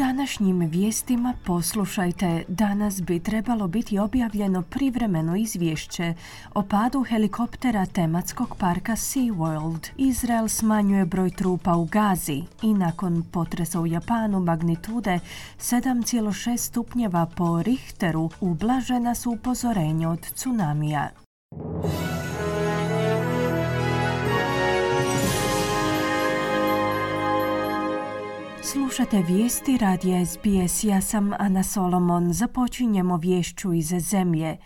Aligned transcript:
Današnjim 0.00 0.58
vijestima 0.58 1.34
poslušajte, 1.46 2.44
danas 2.48 3.02
bi 3.02 3.20
trebalo 3.20 3.68
biti 3.68 3.98
objavljeno 3.98 4.62
privremeno 4.62 5.36
izvješće 5.36 6.14
o 6.54 6.62
padu 6.62 7.02
helikoptera 7.02 7.86
tematskog 7.86 8.56
parka 8.58 8.92
SeaWorld. 8.92 9.88
Izrael 9.96 10.48
smanjuje 10.48 11.04
broj 11.04 11.30
trupa 11.30 11.76
u 11.76 11.84
Gazi 11.84 12.42
i 12.62 12.74
nakon 12.74 13.24
potresa 13.32 13.80
u 13.80 13.86
Japanu 13.86 14.40
magnitude 14.40 15.20
7,6 15.58 16.56
stupnjeva 16.56 17.26
po 17.36 17.62
Richteru 17.62 18.30
ublažena 18.40 19.14
su 19.14 19.30
upozorenja 19.30 20.10
od 20.10 20.20
tsunamija. 20.20 21.10
Slušate 28.72 29.22
vijesti 29.28 29.78
radija 29.78 30.26
SBS, 30.26 30.84
ja 30.84 31.00
sam 31.00 31.32
Ana 31.38 31.62
Solomon. 31.62 32.32
Započinjemo 32.32 33.16
vješću 33.16 33.72
iz 33.72 33.86
zemlje. 33.86 34.56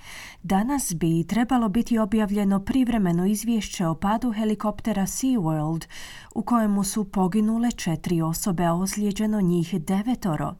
Danas 0.42 0.94
bi 0.94 1.26
trebalo 1.26 1.68
biti 1.68 1.98
objavljeno 1.98 2.60
privremeno 2.60 3.26
izvješće 3.26 3.86
o 3.86 3.94
padu 3.94 4.32
helikoptera 4.32 5.02
SeaWorld 5.02 5.86
u 6.34 6.42
kojemu 6.42 6.84
su 6.84 7.04
poginule 7.04 7.70
četiri 7.70 8.22
osobe, 8.22 8.64
a 8.64 8.74
ozlijeđeno 8.74 9.40
njih 9.40 9.74
devetoro. 9.80 10.54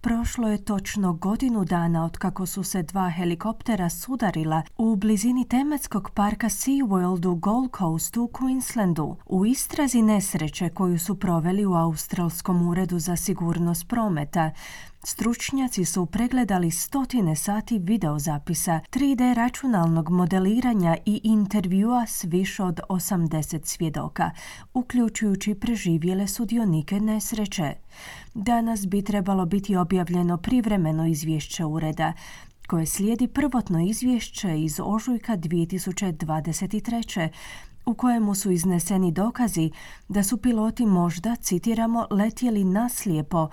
Prošlo 0.00 0.48
je 0.48 0.64
točno 0.64 1.12
godinu 1.12 1.64
dana 1.64 2.04
od 2.04 2.18
kako 2.18 2.46
su 2.46 2.62
se 2.62 2.82
dva 2.82 3.10
helikoptera 3.10 3.90
sudarila 3.90 4.62
u 4.78 4.96
blizini 4.96 5.48
tematskog 5.48 6.10
parka 6.10 6.48
SeaWorld 6.48 7.26
u 7.26 7.34
Gold 7.34 7.70
Coastu 7.78 8.22
u 8.22 8.28
Queenslandu 8.28 9.16
u 9.26 9.46
istrazi 9.46 10.02
nesreće 10.02 10.68
koju 10.68 10.98
su 10.98 11.18
proveli 11.18 11.66
u 11.66 11.74
Australskom 11.74 12.68
uredu 12.68 12.98
za 12.98 13.16
sigurnost 13.16 13.88
prometa. 13.88 14.50
Stručnjaci 15.04 15.84
su 15.84 16.06
pregledali 16.06 16.70
stotine 16.70 17.36
sati 17.36 17.78
videozapisa, 17.78 18.80
3D 18.90 19.34
računalnog 19.34 20.10
modeliranja 20.10 20.96
i 21.06 21.20
intervjua 21.24 22.06
s 22.06 22.24
više 22.24 22.62
od 22.62 22.80
80 22.88 23.66
svjedoka, 23.66 24.30
uključujući 24.74 25.54
preživjele 25.54 26.26
sudionike 26.26 27.00
nesreće. 27.00 27.74
Danas 28.34 28.86
bi 28.86 29.02
trebalo 29.02 29.46
biti 29.46 29.76
objavljeno 29.76 30.36
privremeno 30.36 31.06
izvješće 31.06 31.64
ureda, 31.64 32.12
koje 32.66 32.86
slijedi 32.86 33.28
prvotno 33.28 33.80
izvješće 33.80 34.60
iz 34.60 34.80
ožujka 34.84 35.36
2023 35.36 37.28
u 37.86 37.94
kojemu 37.94 38.34
su 38.34 38.50
izneseni 38.50 39.12
dokazi 39.12 39.70
da 40.08 40.22
su 40.22 40.36
piloti 40.36 40.86
možda, 40.86 41.36
citiramo, 41.36 42.06
letjeli 42.10 42.64
naslijepo 42.64 43.48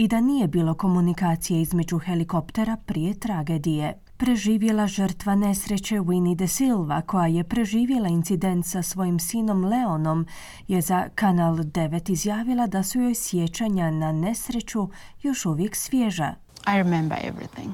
i 0.00 0.08
da 0.08 0.20
nije 0.20 0.48
bilo 0.48 0.74
komunikacije 0.74 1.60
između 1.60 1.98
helikoptera 1.98 2.76
prije 2.86 3.14
tragedije. 3.14 3.98
Preživjela 4.16 4.86
žrtva 4.86 5.34
nesreće 5.34 5.94
Winnie 5.94 6.34
de 6.34 6.46
Silva, 6.48 7.02
koja 7.02 7.26
je 7.26 7.44
preživjela 7.44 8.08
incident 8.08 8.66
sa 8.66 8.82
svojim 8.82 9.18
sinom 9.18 9.64
Leonom, 9.64 10.26
je 10.68 10.80
za 10.80 11.08
Kanal 11.14 11.54
9 11.54 12.12
izjavila 12.12 12.66
da 12.66 12.82
su 12.82 13.00
joj 13.00 13.14
sjećanja 13.14 13.90
na 13.90 14.12
nesreću 14.12 14.88
još 15.22 15.46
uvijek 15.46 15.76
svježa. 15.76 16.34
I 16.66 16.76
remember 16.76 17.18
everything. 17.18 17.70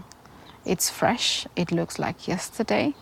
It's 0.64 0.92
fresh, 0.98 1.46
it 1.56 1.72
looks 1.72 1.98
like 1.98 2.32
yesterday. 2.32 2.92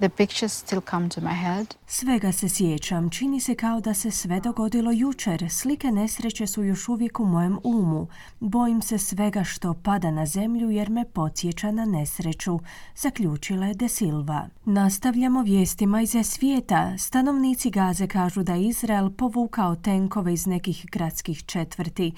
The 0.00 0.08
pictures 0.08 0.52
still 0.52 0.80
come 0.90 1.08
to 1.08 1.20
my 1.20 1.34
head. 1.34 1.74
Svega 1.86 2.32
se 2.32 2.48
sjećam, 2.48 3.10
čini 3.10 3.40
se 3.40 3.54
kao 3.54 3.80
da 3.80 3.94
se 3.94 4.10
sve 4.10 4.40
dogodilo 4.40 4.92
jučer. 4.92 5.46
Slike 5.50 5.90
nesreće 5.90 6.46
su 6.46 6.64
još 6.64 6.88
uvijek 6.88 7.20
u 7.20 7.24
mojem 7.24 7.58
umu. 7.64 8.06
Bojim 8.40 8.82
se 8.82 8.98
svega 8.98 9.44
što 9.44 9.74
pada 9.74 10.10
na 10.10 10.26
zemlju 10.26 10.70
jer 10.70 10.90
me 10.90 11.04
podsjeća 11.04 11.70
na 11.70 11.84
nesreću, 11.84 12.58
zaključila 12.96 13.66
je 13.66 13.74
De 13.74 13.88
Silva. 13.88 14.48
Nastavljamo 14.64 15.42
vijestima 15.42 16.02
iz 16.02 16.16
svijeta. 16.24 16.98
Stanovnici 16.98 17.70
Gaze 17.70 18.06
kažu 18.06 18.42
da 18.42 18.56
Izrael 18.56 19.10
povukao 19.10 19.76
tenkove 19.76 20.32
iz 20.32 20.46
nekih 20.46 20.86
gradskih 20.92 21.44
četvrti, 21.46 22.12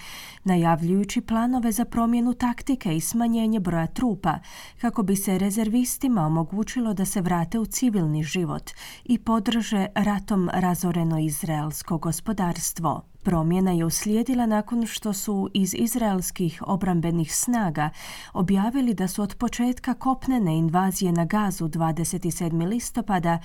najavljujući 0.45 1.21
planove 1.21 1.73
za 1.73 1.85
promjenu 1.85 2.35
taktike 2.35 2.97
i 2.97 3.01
smanjenje 3.01 3.61
broja 3.61 3.87
trupa, 3.87 4.39
kako 4.81 5.03
bi 5.03 5.17
se 5.17 5.39
rezervistima 5.39 6.27
omogućilo 6.27 6.95
da 6.95 7.05
se 7.05 7.21
vrate 7.21 7.59
u 7.59 7.66
civilni 7.67 8.23
život 8.23 8.71
i 9.05 9.19
podrže 9.19 9.87
ratom 9.95 10.51
razoreno 10.53 11.19
izraelsko 11.19 11.99
gospodarstvo. 11.99 13.03
Promjena 13.23 13.73
je 13.73 13.85
uslijedila 13.85 14.47
nakon 14.47 14.87
što 14.87 15.13
su 15.13 15.51
iz 15.55 15.75
izraelskih 15.75 16.63
obrambenih 16.67 17.35
snaga 17.35 17.91
objavili 18.33 18.95
da 18.95 19.09
su 19.09 19.23
od 19.23 19.35
početka 19.35 19.95
kopnene 19.95 20.59
invazije 20.59 21.13
na 21.13 21.25
gazu 21.25 21.69
27. 21.69 22.69
listopada 22.69 23.39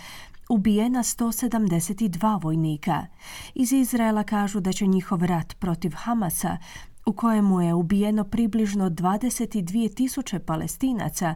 ubijena 0.50 1.00
172 1.00 2.44
vojnika. 2.44 3.06
Iz 3.56 3.72
Izraela 3.72 4.24
kažu 4.24 4.60
da 4.60 4.72
će 4.74 4.88
njihov 4.88 5.26
rat 5.26 5.56
protiv 5.60 5.92
Hamasa 5.96 6.58
u 7.06 7.14
kojemu 7.14 7.62
je 7.62 7.74
ubijeno 7.74 8.24
približno 8.24 8.90
22 8.90 9.96
tisuće 9.96 10.40
palestinaca, 10.40 11.36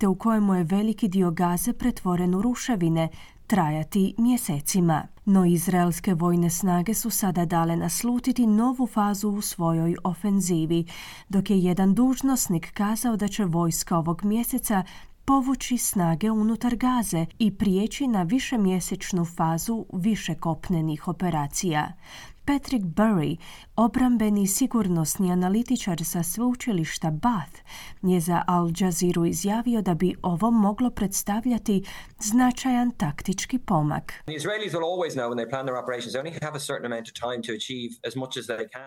te 0.00 0.08
u 0.08 0.14
kojemu 0.14 0.54
je 0.54 0.64
veliki 0.64 1.08
dio 1.08 1.30
gaze 1.30 1.72
pretvoren 1.72 2.34
u 2.34 2.42
ruševine, 2.42 3.08
trajati 3.46 4.14
mjesecima. 4.18 5.06
No 5.24 5.44
izraelske 5.44 6.14
vojne 6.14 6.50
snage 6.50 6.94
su 6.94 7.10
sada 7.10 7.44
dale 7.44 7.76
naslutiti 7.76 8.46
novu 8.46 8.86
fazu 8.86 9.28
u 9.28 9.40
svojoj 9.40 9.96
ofenzivi, 10.04 10.84
dok 11.28 11.50
je 11.50 11.58
jedan 11.58 11.94
dužnosnik 11.94 12.72
kazao 12.72 13.16
da 13.16 13.28
će 13.28 13.44
vojska 13.44 13.98
ovog 13.98 14.24
mjeseca 14.24 14.84
povući 15.24 15.78
snage 15.78 16.30
unutar 16.30 16.76
gaze 16.76 17.26
i 17.38 17.50
prijeći 17.50 18.06
na 18.06 18.22
višemjesečnu 18.22 19.24
fazu 19.24 19.84
više 19.92 20.34
kopnenih 20.34 21.08
operacija. 21.08 21.92
Patrick 22.44 22.84
Burry, 22.84 23.36
obrambeni 23.76 24.46
sigurnosni 24.46 25.32
analitičar 25.32 26.04
sa 26.04 26.22
sveučilišta 26.22 27.10
Bath, 27.10 27.60
je 28.02 28.20
za 28.20 28.42
Al 28.46 28.70
Jazeera 28.78 29.26
izjavio 29.26 29.82
da 29.82 29.94
bi 29.94 30.14
ovo 30.22 30.50
moglo 30.50 30.90
predstavljati 30.90 31.84
značajan 32.18 32.90
taktički 32.90 33.58
pomak. 33.58 34.12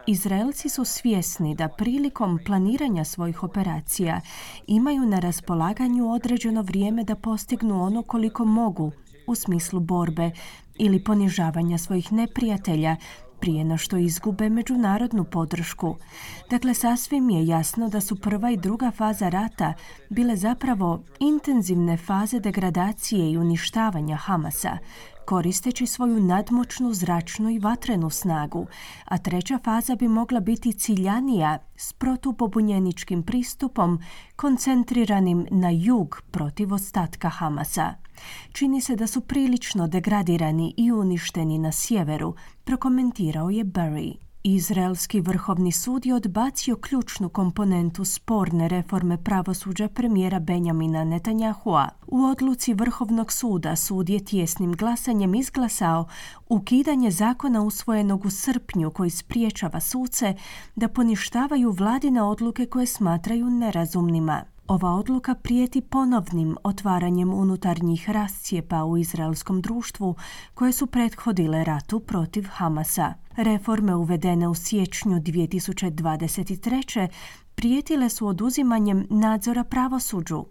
Izraelci 0.07 0.69
su 0.69 0.85
svjesni 0.85 1.55
da 1.55 1.69
prilikom 1.77 2.39
planiranja 2.45 3.03
svojih 3.03 3.43
operacija 3.43 4.21
imaju 4.67 5.05
na 5.05 5.19
raspolaganju 5.19 6.11
određeno 6.11 6.61
vrijeme 6.61 7.03
da 7.03 7.15
postignu 7.15 7.83
ono 7.83 8.01
koliko 8.01 8.45
mogu 8.45 8.91
u 9.27 9.35
smislu 9.35 9.79
borbe 9.79 10.31
ili 10.79 11.03
ponižavanja 11.03 11.77
svojih 11.77 12.11
neprijatelja 12.11 12.95
prije 13.43 13.63
no 13.63 13.77
što 13.77 13.97
izgube 13.97 14.49
međunarodnu 14.49 15.23
podršku. 15.23 15.95
Dakle, 16.49 16.73
sasvim 16.73 17.29
je 17.29 17.47
jasno 17.47 17.89
da 17.89 18.01
su 18.01 18.15
prva 18.15 18.51
i 18.51 18.57
druga 18.57 18.91
faza 18.91 19.29
rata 19.29 19.73
bile 20.09 20.35
zapravo 20.35 21.03
intenzivne 21.19 21.97
faze 21.97 22.39
degradacije 22.39 23.31
i 23.31 23.37
uništavanja 23.37 24.15
Hamasa, 24.15 24.77
koristeći 25.25 25.85
svoju 25.85 26.19
nadmoćnu 26.19 26.93
zračnu 26.93 27.49
i 27.49 27.59
vatrenu 27.59 28.09
snagu, 28.09 28.67
a 29.05 29.17
treća 29.17 29.59
faza 29.63 29.95
bi 29.95 30.07
mogla 30.07 30.39
biti 30.39 30.73
ciljanija 30.73 31.59
s 31.75 31.93
protupobunjeničkim 31.93 33.23
pristupom 33.23 33.99
koncentriranim 34.35 35.47
na 35.51 35.69
jug 35.69 36.21
protiv 36.31 36.73
ostatka 36.73 37.29
Hamasa. 37.29 37.93
Čini 38.51 38.81
se 38.81 38.95
da 38.95 39.07
su 39.07 39.21
prilično 39.21 39.87
degradirani 39.87 40.73
i 40.77 40.91
uništeni 40.91 41.57
na 41.57 41.71
sjeveru, 41.71 42.35
prokomentirao 42.63 43.49
je 43.49 43.65
Barry. 43.65 44.32
Izraelski 44.45 45.21
vrhovni 45.21 45.71
sud 45.71 46.05
je 46.05 46.15
odbacio 46.15 46.75
ključnu 46.75 47.29
komponentu 47.29 48.05
sporne 48.05 48.67
reforme 48.67 49.23
pravosuđa 49.23 49.87
premijera 49.87 50.39
Benjamina 50.39 51.03
Netanyahua. 51.03 51.89
U 52.07 52.23
odluci 52.23 52.73
Vrhovnog 52.73 53.31
suda 53.31 53.75
sud 53.75 54.09
je 54.09 54.25
tjesnim 54.25 54.73
glasanjem 54.73 55.35
izglasao 55.35 56.07
ukidanje 56.49 57.11
zakona 57.11 57.61
usvojenog 57.61 58.25
u 58.25 58.29
srpnju 58.29 58.91
koji 58.91 59.09
spriječava 59.09 59.79
suce 59.79 60.35
da 60.75 60.87
poništavaju 60.87 61.71
vladine 61.71 62.21
odluke 62.21 62.65
koje 62.65 62.85
smatraju 62.85 63.49
nerazumnima. 63.49 64.52
Ova 64.67 64.91
odluka 64.91 65.35
prijeti 65.35 65.81
ponovnim 65.81 66.57
otvaranjem 66.63 67.33
unutarnjih 67.33 68.09
rascijepa 68.09 68.83
u 68.83 68.97
izraelskom 68.97 69.61
društvu 69.61 70.15
koje 70.53 70.71
su 70.71 70.87
prethodile 70.87 71.63
ratu 71.63 71.99
protiv 71.99 72.47
Hamasa. 72.51 73.13
Reforme 73.35 73.95
uvedene 73.95 74.47
u 74.47 74.55
siječnju 74.55 75.19
2023. 75.19 77.07
prijetile 77.55 78.09
su 78.09 78.27
oduzimanjem 78.27 79.07
nadzora 79.09 79.63
pravosuđu. 79.63 80.45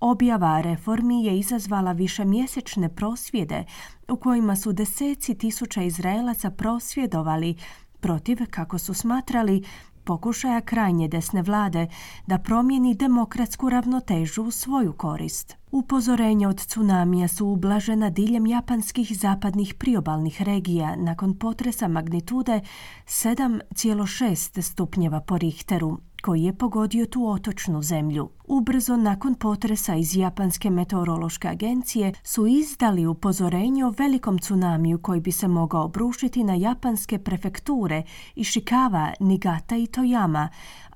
Objava 0.00 0.60
reformi 0.60 1.24
je 1.24 1.38
izazvala 1.38 1.92
višemjesečne 1.92 2.88
prosvjede 2.88 3.64
u 4.08 4.16
kojima 4.16 4.56
su 4.56 4.72
deseci 4.72 5.34
tisuća 5.34 5.82
Izraelaca 5.82 6.50
prosvjedovali 6.50 7.56
protiv, 8.00 8.38
kako 8.50 8.78
su 8.78 8.94
smatrali, 8.94 9.64
pokušaja 10.10 10.60
krajnje 10.60 11.08
desne 11.08 11.42
vlade 11.42 11.86
da 12.26 12.38
promijeni 12.38 12.94
demokratsku 12.94 13.70
ravnotežu 13.70 14.42
u 14.42 14.50
svoju 14.50 14.92
korist. 14.92 15.56
Upozorenja 15.70 16.48
od 16.48 16.66
tsunamija 16.66 17.28
su 17.28 17.46
ublažena 17.46 18.10
diljem 18.10 18.46
japanskih 18.46 19.18
zapadnih 19.18 19.74
priobalnih 19.74 20.42
regija 20.42 20.96
nakon 20.96 21.38
potresa 21.38 21.88
magnitude 21.88 22.60
7,6 23.06 24.62
stupnjeva 24.62 25.20
po 25.20 25.38
Richteru, 25.38 25.98
koji 26.22 26.42
je 26.42 26.54
pogodio 26.54 27.06
tu 27.06 27.26
otočnu 27.26 27.82
zemlju. 27.82 28.30
Ubrzo 28.52 28.96
nakon 28.96 29.34
potresa 29.34 29.94
iz 29.94 30.16
Japanske 30.16 30.70
meteorološke 30.70 31.48
agencije 31.48 32.12
su 32.22 32.46
izdali 32.46 33.06
upozorenje 33.06 33.84
o 33.84 33.94
velikom 33.98 34.38
tsunamiju 34.38 34.98
koji 34.98 35.20
bi 35.20 35.32
se 35.32 35.48
mogao 35.48 35.84
obrušiti 35.84 36.44
na 36.44 36.54
japanske 36.54 37.18
prefekture 37.18 38.02
Ishikawa, 38.36 39.12
Nigata 39.20 39.76
i 39.76 39.86
Toyama, 39.86 40.48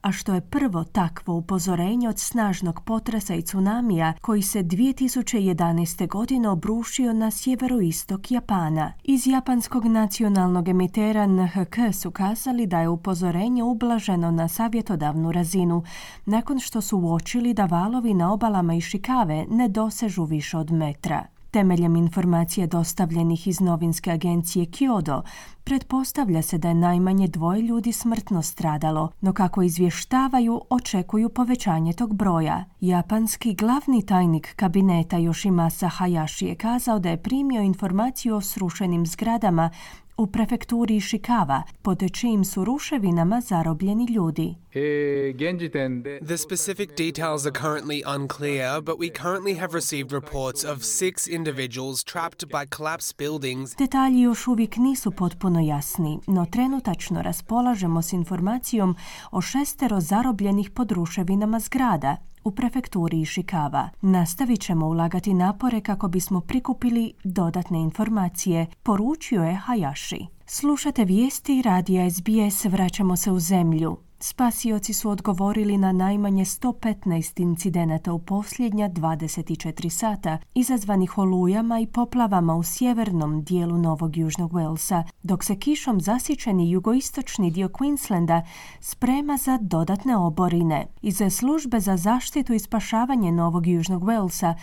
a 0.04 0.12
što 0.12 0.34
je 0.34 0.40
prvo 0.40 0.84
takvo 0.84 1.34
upozorenje 1.34 2.08
od 2.08 2.18
snažnog 2.18 2.80
potresa 2.84 3.34
i 3.34 3.42
tsunamija 3.42 4.12
koji 4.20 4.42
se 4.42 4.62
2011. 4.62 6.08
godine 6.08 6.48
obrušio 6.48 7.12
na 7.12 7.30
sjeveroistok 7.30 8.30
Japana. 8.30 8.92
Iz 9.04 9.26
japanskog 9.26 9.84
nacionalnog 9.84 10.68
emitera 10.68 11.26
NHK 11.26 11.76
su 11.92 12.10
kazali 12.10 12.66
da 12.66 12.80
je 12.80 12.88
upozorenje 12.88 13.62
ublaženo 13.62 14.30
na 14.30 14.48
savjetodavnu 14.48 15.32
razinu, 15.32 15.82
nakon 16.26 16.60
što 16.60 16.80
su 16.80 16.98
uočili 16.98 17.43
da 17.52 17.64
valovi 17.64 18.14
na 18.14 18.32
obalama 18.32 18.74
Išikave 18.74 19.46
ne 19.50 19.68
dosežu 19.68 20.24
više 20.24 20.58
od 20.58 20.72
metra. 20.72 21.26
Temeljem 21.50 21.96
informacija 21.96 22.66
dostavljenih 22.66 23.48
iz 23.48 23.60
novinske 23.60 24.10
agencije 24.10 24.66
Kyodo, 24.66 25.22
pretpostavlja 25.64 26.42
se 26.42 26.58
da 26.58 26.68
je 26.68 26.74
najmanje 26.74 27.28
dvoje 27.28 27.62
ljudi 27.62 27.92
smrtno 27.92 28.42
stradalo, 28.42 29.10
no 29.20 29.32
kako 29.32 29.62
izvještavaju, 29.62 30.60
očekuju 30.70 31.28
povećanje 31.28 31.92
tog 31.92 32.14
broja. 32.14 32.64
Japanski 32.80 33.54
glavni 33.54 34.06
tajnik 34.06 34.54
kabineta 34.56 35.16
Yoshimasa 35.16 35.90
Hayashi 35.98 36.46
je 36.46 36.54
kazao 36.54 36.98
da 36.98 37.10
je 37.10 37.22
primio 37.22 37.62
informaciju 37.62 38.36
o 38.36 38.40
srušenim 38.40 39.06
zgradama 39.06 39.70
u 40.16 40.26
prefekturi 40.26 40.96
Ishikawa, 40.96 41.62
pod 41.82 42.02
čijim 42.12 42.44
su 42.44 42.64
ruševinama 42.64 43.40
zarobljeni 43.40 44.06
ljudi. 44.06 44.54
The 46.26 46.38
specific 46.38 46.90
details 46.96 47.46
are 47.46 47.60
currently 47.60 48.02
unclear, 48.16 48.80
but 48.80 48.98
we 48.98 49.10
currently 49.22 49.58
have 49.58 49.74
received 49.74 50.12
reports 50.12 50.64
of 50.64 50.78
six 50.78 51.28
individuals 51.28 52.04
trapped 52.04 52.48
by 52.48 52.76
collapsed 52.76 53.16
buildings. 53.18 53.76
Detalji 53.76 54.20
još 54.20 54.46
uvijek 54.46 54.76
nisu 54.76 55.10
potpuno 55.10 55.60
jasni, 55.60 56.18
no 56.26 56.46
trenutačno 56.46 57.22
raspolažemo 57.22 58.02
s 58.02 58.12
informacijom 58.12 58.96
o 59.30 59.40
šestero 59.40 60.00
zarobljenih 60.00 60.70
pod 60.70 60.92
ruševinama 60.92 61.60
zgrada, 61.60 62.16
u 62.44 62.50
prefekturi 62.50 63.16
Ishikawa. 63.16 63.88
Nastavit 64.00 64.60
ćemo 64.60 64.86
ulagati 64.86 65.34
napore 65.34 65.80
kako 65.80 66.08
bismo 66.08 66.40
prikupili 66.40 67.12
dodatne 67.24 67.80
informacije, 67.80 68.66
poručio 68.82 69.42
je 69.42 69.60
Hayashi. 69.66 70.26
Slušate 70.46 71.04
vijesti 71.04 71.62
radija 71.62 72.10
SBS, 72.10 72.64
vraćamo 72.64 73.16
se 73.16 73.30
u 73.30 73.40
zemlju. 73.40 73.96
Spasioci 74.20 74.92
su 74.92 75.10
odgovorili 75.10 75.78
na 75.78 75.92
najmanje 75.92 76.44
115 76.44 77.40
incidenata 77.40 78.12
u 78.12 78.18
posljednja 78.18 78.88
24 78.88 79.88
sata, 79.88 80.38
izazvanih 80.54 81.18
olujama 81.18 81.80
i 81.80 81.86
poplavama 81.86 82.54
u 82.54 82.62
sjevernom 82.62 83.42
dijelu 83.42 83.78
Novog 83.78 84.16
Južnog 84.16 84.52
Walesa, 84.52 85.02
dok 85.22 85.44
se 85.44 85.56
kišom 85.56 86.00
zasičeni 86.00 86.70
jugoistočni 86.70 87.50
dio 87.50 87.68
Queenslanda 87.68 88.42
sprema 88.80 89.36
za 89.36 89.58
dodatne 89.60 90.16
oborine. 90.16 90.86
Iz 91.02 91.20
službe 91.30 91.80
za 91.80 91.96
zaštitu 91.96 92.52
i 92.52 92.58
spašavanje 92.58 93.32
Novog 93.32 93.66
Južnog 93.66 94.02
Walesa 94.02 94.54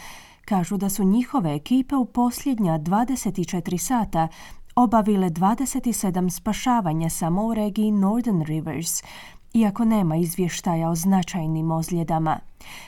kažu 0.46 0.78
da 0.78 0.90
su 0.90 1.04
njihove 1.04 1.56
ekipe 1.56 1.96
u 1.96 2.06
posljednja 2.06 2.80
24 2.80 3.78
sata 3.78 4.28
obavile 4.76 5.30
27 5.30 6.30
spašavanja 6.30 7.10
samo 7.10 7.46
u 7.46 7.54
regiji 7.54 7.92
Northern 7.92 8.42
Rivers, 8.42 9.04
iako 9.54 9.86
nema 9.86 10.16
izvještaja 10.16 10.90
o 10.90 10.96
značajnim 10.96 11.72
ozljedama. 11.72 12.40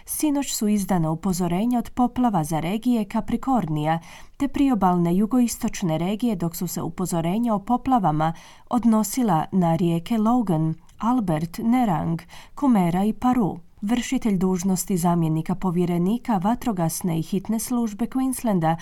Sinoć 0.05 0.53
su 0.53 0.67
izdana 0.67 1.11
upozorenja 1.11 1.79
od 1.79 1.89
poplava 1.89 2.43
za 2.43 2.59
regije 2.59 3.05
Kaprikornija 3.05 3.99
te 4.37 4.47
priobalne 4.47 5.15
jugoistočne 5.15 5.97
regije 5.97 6.35
dok 6.35 6.55
su 6.55 6.67
se 6.67 6.81
upozorenja 6.81 7.55
o 7.55 7.59
poplavama 7.59 8.33
odnosila 8.69 9.45
na 9.51 9.75
rijeke 9.75 10.17
Logan, 10.17 10.75
Albert, 10.97 11.57
Nerang, 11.57 12.21
Kumera 12.55 13.03
i 13.03 13.13
Paru. 13.13 13.57
Vršitelj 13.81 14.37
dužnosti 14.37 14.97
zamjenika 14.97 15.55
povjerenika 15.55 16.37
vatrogasne 16.37 17.19
i 17.19 17.21
hitne 17.21 17.59
službe 17.59 18.05
Queenslanda 18.05 18.75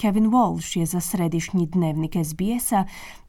Kevin 0.00 0.30
Walsh 0.30 0.76
je 0.76 0.86
za 0.86 1.00
središnji 1.00 1.66
dnevnik 1.66 2.12
SBS-a 2.24 2.84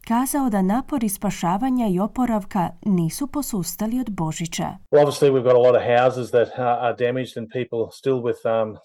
kazao 0.08 0.50
da 0.50 0.62
napori 0.62 1.10
spašavanja 1.10 1.88
i 1.88 2.00
oporavka 2.00 2.70
nisu 2.86 3.28
posustali 3.28 4.00
od 4.00 4.10
Božića. 4.10 4.68
Well, 4.92 5.04
obviously 5.04 5.30
we've 5.32 5.44
got 5.44 5.54
a 5.54 5.66
lot 5.68 5.76
of 5.76 5.84
houses 5.98 6.32
that 6.32 6.48
uh, 6.48 6.86
are 6.86 6.96
damaged 7.06 7.34
and 7.40 7.48
people 7.60 7.82
still 8.02 8.20
with 8.28 8.40
um, 8.56 8.70
uh, 8.72 8.78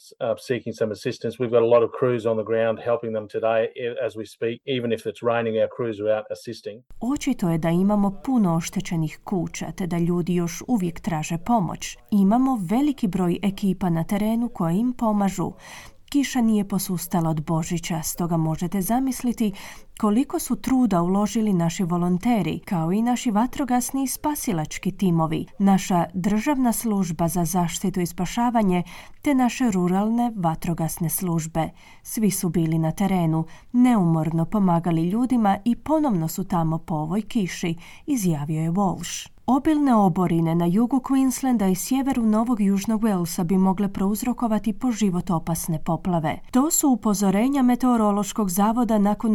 seeking 0.48 0.74
some 0.80 0.92
assistance. 0.92 1.32
We've 1.40 1.54
got 1.56 1.62
a 1.68 1.72
lot 1.74 1.82
of 1.86 1.90
crews 1.98 2.24
on 2.30 2.36
the 2.40 2.48
ground 2.52 2.76
helping 2.90 3.12
them 3.16 3.26
today 3.36 3.60
as 4.06 4.12
we 4.18 4.24
speak. 4.36 4.56
Even 4.76 4.90
if 4.96 5.00
it's 5.08 5.22
raining, 5.32 5.54
our 5.62 5.70
crews 5.76 5.96
are 6.02 6.10
out 6.16 6.26
assisting. 6.36 6.76
Očito 7.00 7.50
je 7.50 7.58
da 7.58 7.70
imamo 7.70 8.20
puno 8.24 8.56
oštećenih 8.56 9.18
kuća 9.24 9.66
te 9.76 9.86
da 9.86 9.98
ljudi 9.98 10.34
još 10.34 10.62
uvijek 10.68 11.00
traže 11.00 11.38
pomoć. 11.46 11.96
Imamo 12.10 12.58
veliki 12.70 13.08
broj 13.08 13.38
ekipa 13.42 13.90
na 13.90 14.04
terenu 14.04 14.48
koje 14.48 14.74
im 14.76 14.92
pomažu. 14.92 15.52
Kiša 16.08 16.40
nije 16.40 16.68
posustala 16.68 17.30
od 17.30 17.44
Božića, 17.44 18.02
stoga 18.02 18.36
možete 18.36 18.80
zamisliti 18.82 19.52
koliko 20.00 20.38
su 20.38 20.56
truda 20.56 21.02
uložili 21.02 21.52
naši 21.52 21.84
volonteri, 21.84 22.58
kao 22.58 22.92
i 22.92 23.02
naši 23.02 23.30
vatrogasni 23.30 24.02
i 24.02 24.08
spasilački 24.08 24.92
timovi, 24.92 25.46
naša 25.58 26.04
državna 26.14 26.72
služba 26.72 27.28
za 27.28 27.44
zaštitu 27.44 28.00
i 28.00 28.06
spašavanje, 28.06 28.82
te 29.22 29.34
naše 29.34 29.70
ruralne 29.70 30.32
vatrogasne 30.36 31.10
službe. 31.10 31.70
Svi 32.02 32.30
su 32.30 32.48
bili 32.48 32.78
na 32.78 32.92
terenu, 32.92 33.44
neumorno 33.72 34.44
pomagali 34.44 35.08
ljudima 35.08 35.58
i 35.64 35.76
ponovno 35.76 36.28
su 36.28 36.44
tamo 36.44 36.78
po 36.78 36.94
ovoj 36.94 37.22
kiši, 37.22 37.74
izjavio 38.06 38.60
je 38.60 38.70
Walsh. 38.70 39.34
Obilne 39.46 39.94
oborine 39.94 40.54
na 40.54 40.66
jugu 40.66 41.00
Queenslanda 41.00 41.72
i 41.72 41.74
sjeveru 41.74 42.22
Novog 42.22 42.60
Južnog 42.60 43.02
Walesa 43.02 43.44
bi 43.44 43.58
mogle 43.58 43.88
prouzrokovati 43.88 44.72
po 44.72 44.92
život 44.92 45.30
opasne 45.30 45.78
poplave. 45.84 46.38
To 46.50 46.70
su 46.70 46.88
upozorenja 46.88 47.62
Meteorološkog 47.62 48.50
zavoda 48.50 48.98
nakon 48.98 49.32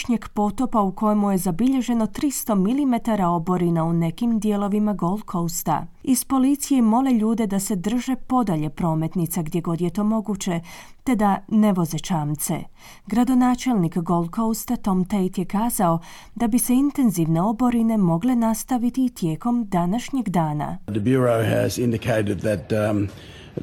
novogodišnjeg 0.00 0.28
potopa 0.34 0.80
u 0.80 0.92
kojemu 0.92 1.30
je 1.30 1.38
zabilježeno 1.38 2.06
300 2.06 2.54
mm 2.54 3.24
oborina 3.24 3.84
u 3.84 3.92
nekim 3.92 4.38
dijelovima 4.38 4.92
Gold 4.92 5.22
Coasta. 5.32 5.86
Iz 6.02 6.24
policije 6.24 6.82
mole 6.82 7.12
ljude 7.12 7.46
da 7.46 7.60
se 7.60 7.76
drže 7.76 8.16
podalje 8.16 8.70
prometnica 8.70 9.42
gdje 9.42 9.60
god 9.60 9.80
je 9.80 9.90
to 9.90 10.04
moguće, 10.04 10.60
te 11.04 11.16
da 11.16 11.44
ne 11.48 11.72
voze 11.72 11.98
čamce. 11.98 12.60
Gradonačelnik 13.06 13.96
Gold 13.96 14.30
Coasta 14.34 14.76
Tom 14.76 15.04
Tate 15.04 15.40
je 15.40 15.44
kazao 15.44 15.98
da 16.34 16.48
bi 16.48 16.58
se 16.58 16.74
intenzivne 16.74 17.42
oborine 17.42 17.96
mogle 17.96 18.36
nastaviti 18.36 19.04
i 19.04 19.10
tijekom 19.10 19.66
današnjeg 19.68 20.28
dana. 20.28 20.78
The 20.86 21.00
Bureau 21.00 21.44
has 21.44 21.78
indicated 21.78 22.40
that 22.40 22.72
um, 22.72 23.08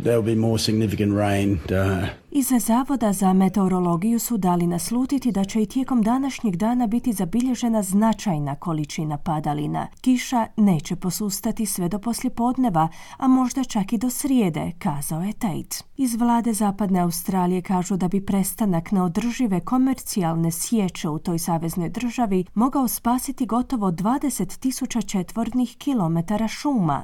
there 0.03 0.17
will 0.17 0.36
be 0.36 0.36
more 0.36 0.60
significant 0.60 1.13
rain 1.13 1.51
uh, 1.51 2.08
Iz 2.38 2.48
Zavoda 2.60 3.13
za 3.13 3.34
meteorologiju 3.34 4.20
su 4.20 4.38
dali 4.38 4.67
naslutiti 4.67 5.32
da 5.32 5.46
će 5.46 5.62
i 5.62 5.65
tijekom 5.65 6.01
današnjeg 6.01 6.56
dana 6.56 6.88
biti 6.88 7.13
zabilježena 7.13 7.84
značajna 7.84 8.56
količina 8.56 9.17
padalina. 9.17 9.88
Kiša 10.01 10.48
neće 10.58 10.96
posustati 10.96 11.65
sve 11.65 11.89
do 11.89 12.00
poslijepodneva, 12.00 12.88
a 13.17 13.27
možda 13.27 13.63
čak 13.63 13.94
i 13.94 13.98
do 13.98 14.10
srijede, 14.10 14.72
kazao 14.79 15.22
je 15.22 15.34
Tate. 15.34 15.84
Iz 15.98 16.15
vlade 16.15 16.53
Zapadne 16.53 17.00
Australije 17.00 17.62
kažu 17.62 17.98
da 17.98 18.08
bi 18.08 18.25
prestanak 18.25 18.91
neodržive 18.91 19.60
komercijalne 19.60 20.51
sječe 20.51 21.10
u 21.10 21.20
toj 21.20 21.39
saveznoj 21.39 21.89
državi 21.89 22.46
mogao 22.53 22.88
spasiti 22.88 23.46
gotovo 23.46 23.91
20 23.91 24.60
tisuća 24.60 25.01
četvornih 25.01 25.75
kilometara 25.77 26.48
šuma. 26.48 27.03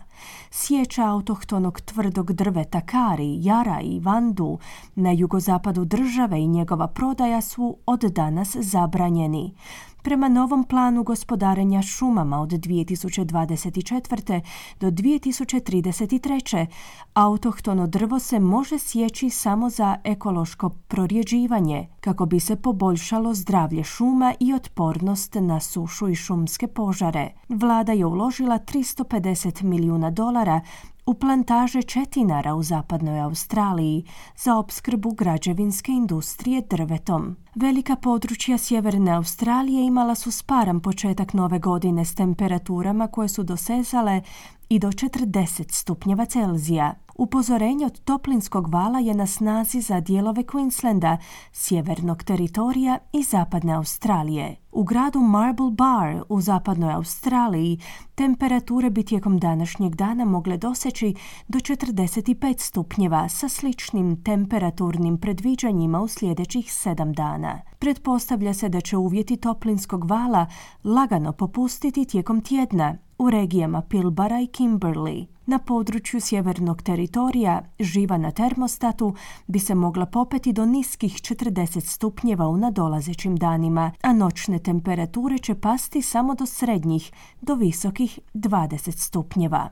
Sjeća 0.52 1.06
autohtonog 1.06 1.82
tvrdog 1.82 2.34
drveta 2.34 2.82
kari, 2.82 3.44
jara 3.44 3.82
i 3.82 4.00
vandu 4.00 4.58
na 4.96 5.23
jugozapadu 5.24 5.86
države 5.86 6.42
i 6.42 6.48
njegova 6.48 6.88
prodaja 6.88 7.42
su 7.42 7.77
od 7.86 8.01
danas 8.01 8.56
zabranjeni. 8.56 9.56
Prema 10.04 10.30
novom 10.30 10.64
planu 10.64 11.04
gospodarenja 11.04 11.82
šumama 11.82 12.42
od 12.42 12.50
2024. 12.50 14.42
do 14.80 14.92
2033. 14.92 16.66
autohtono 17.14 17.88
drvo 17.88 18.20
se 18.20 18.40
može 18.40 18.80
sjeći 18.80 19.30
samo 19.30 19.70
za 19.70 19.98
ekološko 20.04 20.70
prorjeđivanje 20.70 21.88
kako 22.00 22.26
bi 22.26 22.40
se 22.40 22.56
poboljšalo 22.56 23.34
zdravlje 23.34 23.84
šuma 23.84 24.34
i 24.40 24.54
otpornost 24.54 25.36
na 25.36 25.60
sušu 25.60 26.10
i 26.10 26.16
šumske 26.16 26.68
požare. 26.68 27.30
Vlada 27.50 27.92
je 27.92 28.06
uložila 28.06 28.60
350 28.60 29.64
milijuna 29.64 30.12
dolara 30.12 30.62
u 31.06 31.14
plantaže 31.14 31.82
četinara 31.82 32.56
u 32.56 32.64
zapadnoj 32.64 33.20
Australiji 33.20 34.06
za 34.38 34.58
opskrbu 34.58 35.12
građevinske 35.12 35.92
industrije 35.92 36.62
drvetom. 36.70 37.36
Velika 37.56 37.96
područja 37.96 38.58
sjeverne 38.58 39.12
Australije 39.12 39.86
imala 39.86 40.16
su 40.16 40.32
sparan 40.32 40.80
početak 40.80 41.34
nove 41.34 41.60
godine 41.60 42.06
s 42.06 42.16
temperaturama 42.16 43.08
koje 43.08 43.30
su 43.30 43.44
dosezale 43.44 44.22
i 44.70 44.80
do 44.80 44.88
40 44.88 45.72
stupnjeva 45.72 46.26
Celzija. 46.26 46.96
Upozorenje 47.16 47.86
od 47.86 48.00
toplinskog 48.00 48.68
vala 48.68 49.00
je 49.00 49.14
na 49.14 49.28
snazi 49.28 49.82
za 49.82 50.00
dijelove 50.00 50.44
Queenslanda, 50.44 51.18
sjevernog 51.52 52.24
teritorija 52.24 52.98
i 53.14 53.24
zapadne 53.24 53.74
Australije. 53.74 54.62
U 54.75 54.84
gradu 54.84 55.20
Marble 55.20 55.72
Bar 55.72 56.24
u 56.30 56.42
zapadnoj 56.42 56.94
Australiji 56.94 57.80
temperature 58.15 58.89
bi 58.89 59.03
tijekom 59.03 59.39
današnjeg 59.39 59.96
dana 59.96 60.25
mogle 60.25 60.58
doseći 60.58 61.15
do 61.48 61.60
45 61.60 62.60
stupnjeva 62.60 63.30
sa 63.30 63.50
sličnim 63.50 64.24
temperaturnim 64.24 65.18
predviđanjima 65.18 66.01
u 66.01 66.08
sljedećih 66.08 66.74
sedam 66.74 67.13
dana. 67.13 67.62
Pretpostavlja 67.80 68.53
se 68.53 68.70
da 68.70 68.82
će 68.82 68.98
uvjeti 68.98 69.38
toplinskog 69.38 70.10
vala 70.10 70.46
lagano 70.84 71.32
popustiti 71.32 72.06
tijekom 72.06 72.42
tjedna 72.42 72.98
u 73.18 73.30
regijama 73.30 73.82
Pilbara 73.82 74.39
i 74.39 74.48
Kimberley. 74.48 75.25
Na 75.46 75.60
području 75.60 76.22
sjevernog 76.22 76.82
teritorija 76.82 77.62
živa 77.80 78.18
na 78.18 78.32
termostatu 78.32 79.15
bi 79.48 79.60
se 79.60 79.75
mogla 79.75 80.06
popeti 80.06 80.53
do 80.53 80.65
niskih 80.65 81.13
40 81.13 81.80
stupnjeva 81.80 82.48
u 82.48 82.58
nadolazećim 82.58 83.36
danima, 83.36 83.92
a 84.01 84.13
noćne 84.13 84.60
temperature 84.63 85.38
će 85.38 85.55
pasti 85.55 86.01
samo 86.01 86.36
do 86.36 86.46
srednjih, 86.46 87.12
do 87.41 87.55
visokih 87.55 88.20
20 88.34 88.91
stupnjeva. 88.91 89.70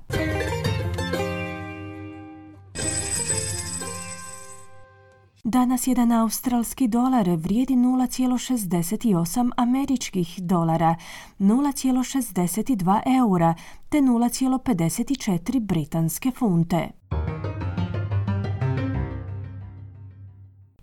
Danas 5.44 5.88
jedan 5.88 6.12
australski 6.12 6.88
dolar 6.88 7.30
vrijedi 7.30 7.74
0,68 7.74 9.52
američkih 9.58 10.40
dolara, 10.42 10.96
0,62 11.40 13.02
eura 13.20 13.56
te 13.90 13.98
0,54 13.98 15.60
britanske 15.60 16.32
funte. 16.32 16.92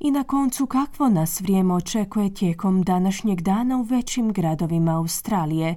I 0.01 0.11
na 0.11 0.25
koncu 0.25 0.67
kakvo 0.67 1.09
nas 1.09 1.41
vrijeme 1.41 1.75
očekuje 1.75 2.35
tijekom 2.35 2.83
današnjeg 2.83 3.41
dana 3.41 3.79
u 3.79 3.83
većim 3.83 4.33
gradovima 4.33 4.97
Australije. 4.97 5.77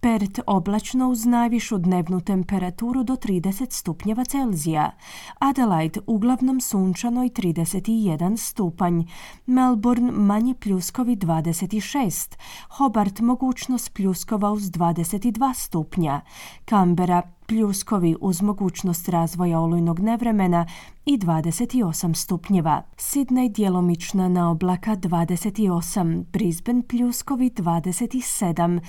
Pert 0.00 0.40
oblačno 0.46 1.08
uz 1.08 1.26
najvišu 1.26 1.78
dnevnu 1.78 2.20
temperaturu 2.20 3.02
do 3.02 3.12
30 3.14 3.70
stupnjeva 3.70 4.24
Celzija. 4.24 4.90
Adelaide 5.38 6.00
uglavnom 6.06 6.60
sunčano 6.60 7.24
i 7.24 7.28
31 7.28 8.36
stupanj. 8.36 9.02
Melbourne 9.46 10.12
manji 10.12 10.54
pljuskovi 10.54 11.16
26. 11.16 12.36
Hobart 12.68 13.20
mogućnost 13.20 13.94
pljuskova 13.94 14.52
uz 14.52 14.62
22 14.62 15.54
stupnja. 15.54 16.20
Canberra 16.68 17.22
pljuskovi 17.46 18.16
uz 18.20 18.42
mogućnost 18.42 19.08
razvoja 19.08 19.60
olujnog 19.60 20.00
nevremena 20.00 20.66
i 21.06 21.18
28 21.18 22.14
stupnjeva. 22.14 22.82
Sidney 22.96 23.52
djelomična 23.52 24.28
na 24.28 24.50
oblaka 24.50 24.96
28, 24.96 26.24
Brisbane 26.24 26.82
pljuskovi 26.88 27.50
27 27.50 28.80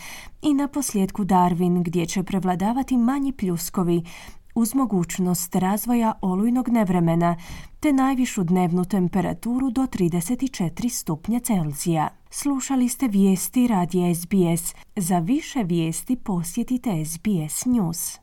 i 0.42 0.54
na 0.54 0.68
posljedku 0.68 1.24
Darwin 1.26 1.84
gdje 1.84 2.06
će 2.06 2.24
prevladavati 2.24 2.98
manji 2.98 3.32
pljuskovi 3.32 4.04
uz 4.56 4.76
mogućnost 4.76 5.56
razvoja 5.56 6.14
olujnog 6.22 6.70
nevremena 6.70 7.38
te 7.80 7.94
najvišu 7.94 8.44
dnevnu 8.44 8.86
temperaturu 8.86 9.70
do 9.70 9.82
34 9.82 10.90
stupnja 10.90 11.40
Celzija. 11.40 12.10
Slušali 12.30 12.90
ste 12.90 13.08
vijesti 13.08 13.68
radija 13.68 14.16
SBS. 14.16 14.76
Za 14.96 15.20
više 15.20 15.64
vijesti 15.64 16.16
posjetite 16.16 17.06
SBS 17.06 17.66
News. 17.66 18.23